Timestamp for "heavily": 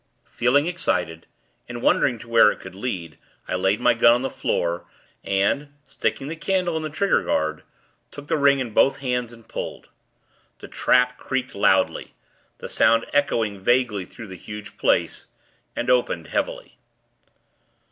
16.29-16.77